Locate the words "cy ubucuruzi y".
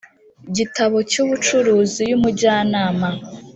1.09-2.13